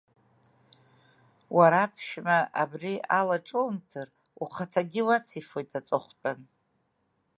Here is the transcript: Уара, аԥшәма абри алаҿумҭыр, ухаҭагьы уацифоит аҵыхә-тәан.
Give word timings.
Уара, 1.57 1.77
аԥшәма 1.85 2.37
абри 2.61 2.93
алаҿумҭыр, 3.19 4.07
ухаҭагьы 4.41 5.01
уацифоит 5.07 5.71
аҵыхә-тәан. 5.79 6.39